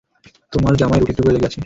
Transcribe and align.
তোমার 0.53 0.73
জামায় 0.75 0.99
রুটির 0.99 1.17
টুকরো 1.17 1.33
লেগে 1.35 1.47
আছে। 1.47 1.59